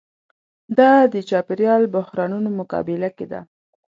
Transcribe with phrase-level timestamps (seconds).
[0.77, 3.41] دا د چاپېریال بحرانونو مقابله کې ده.